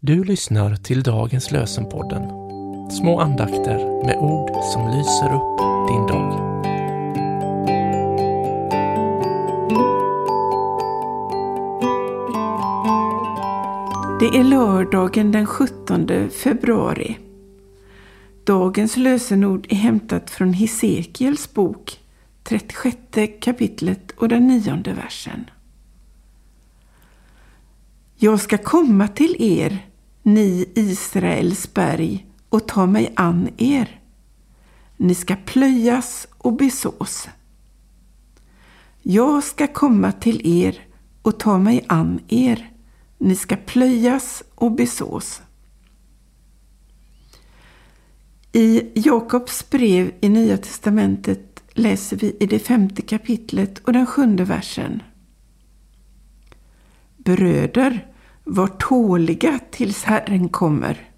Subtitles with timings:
[0.00, 2.22] Du lyssnar till dagens lösenpodden.
[2.90, 6.32] Små andakter med ord som lyser upp din dag.
[14.20, 17.18] Det är lördagen den 17 februari.
[18.44, 22.00] Dagens lösenord är hämtat från Hesekiels bok,
[22.42, 22.96] 36
[23.40, 25.50] kapitlet och den nionde versen.
[28.20, 29.87] Jag ska komma till er,
[30.34, 34.00] ni Israels berg, och ta mig an er.
[34.96, 37.28] Ni ska plöjas och besås.
[39.02, 40.80] Jag ska komma till er
[41.22, 42.72] och ta mig an er.
[43.18, 45.42] Ni ska plöjas och besås.
[48.52, 54.44] I Jakobs brev i Nya testamentet läser vi i det femte kapitlet och den sjunde
[54.44, 55.02] versen.
[57.16, 58.06] Bröder,
[58.50, 61.10] var tåliga tills Herren kommer.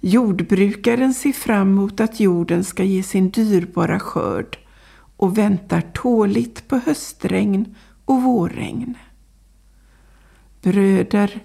[0.00, 4.58] Jordbrukaren ser fram emot att jorden ska ge sin dyrbara skörd
[5.16, 8.94] och väntar tåligt på höstregn och vårregn.
[10.62, 11.40] Bröder,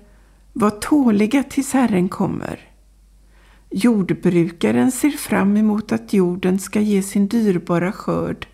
[0.54, 2.60] var tåliga tills Herren kommer.
[3.70, 8.48] Jordbrukaren ser fram emot att jorden ska ge sin dyrbara skörd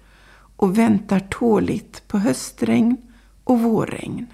[0.56, 2.98] och väntar tåligt på höstregn
[3.44, 4.28] och vårregn.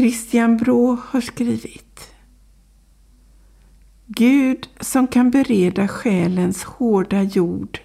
[0.00, 2.14] Christian Brå har skrivit
[4.06, 7.80] Gud som kan bereda själens hårda jord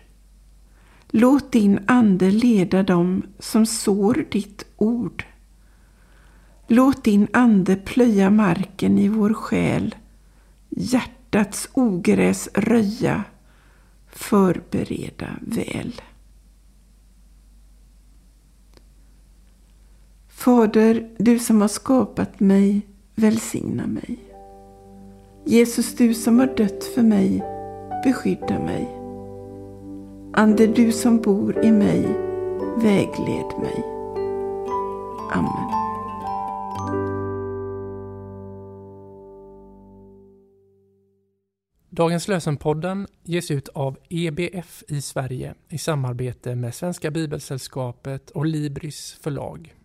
[1.07, 5.25] Låt din ande leda dem som sår ditt ord.
[6.67, 9.95] Låt din ande plöja marken i vår själ,
[10.69, 13.23] hjärtats ogräs röja,
[14.07, 16.01] förbereda väl.
[20.45, 22.81] Fader, du som har skapat mig,
[23.15, 24.19] välsigna mig.
[25.45, 27.43] Jesus, du som har dött för mig,
[28.03, 28.87] beskydda mig.
[30.33, 32.01] Ande, du som bor i mig,
[32.77, 33.83] vägled mig.
[35.31, 35.71] Amen.
[41.89, 49.17] Dagens lösenpodden ges ut av EBF i Sverige i samarbete med Svenska Bibelsällskapet och Libris
[49.21, 49.75] förlag.